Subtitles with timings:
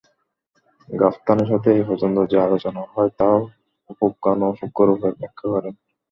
[0.89, 3.37] গাতফানের সাথে এ পর্যন্ত যে আলোচনা হয় তাও
[3.97, 5.73] পুঙ্খানুপুঙ্খরূপে ব্যাখ্যা করেন।